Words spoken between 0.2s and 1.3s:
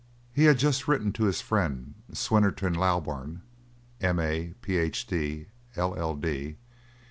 He had just written (to